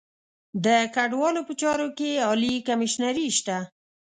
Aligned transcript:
د 0.65 0.67
کډوالو 0.95 1.41
په 1.47 1.53
چارو 1.61 1.87
کې 1.97 2.09
عالي 2.27 2.53
کمیشنري 2.67 3.27
شته. 3.37 3.57